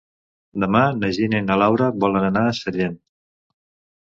Demà 0.63 0.79
na 1.01 1.11
Gina 1.17 1.41
i 1.41 1.45
na 1.49 1.57
Laura 1.63 1.91
volen 2.05 2.27
anar 2.31 2.45
a 2.53 2.57
Sellent. 2.63 2.97